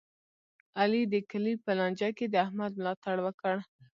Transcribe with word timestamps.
علي 0.79 1.01
د 1.13 1.15
کلي 1.31 1.53
په 1.63 1.71
لانجه 1.79 2.09
کې 2.17 2.25
د 2.29 2.35
احمد 2.45 2.71
ملا 2.79 2.93
تړ 3.03 3.17
وکړ. 3.25 3.55